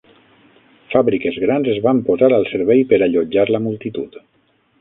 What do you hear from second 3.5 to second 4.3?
la multitud.